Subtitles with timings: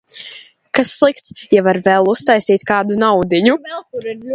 [0.77, 3.59] Kas slikts, ja var vēl uztaisīt kādu naudiņu?